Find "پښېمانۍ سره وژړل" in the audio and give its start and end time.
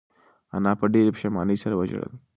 1.15-2.11